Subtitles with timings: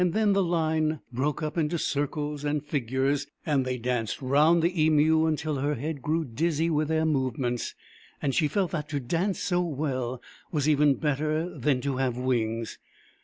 [0.03, 5.27] Then the line broke up into circles and figures, and they danced round the Emu
[5.27, 7.75] until her head grew dizzy with their movements,
[8.19, 10.19] and she felt that to dance so well
[10.51, 12.79] was even better than to have wings.